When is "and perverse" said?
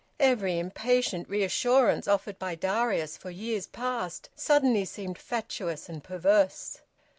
5.89-6.81